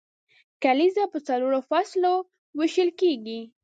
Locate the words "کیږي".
2.99-3.39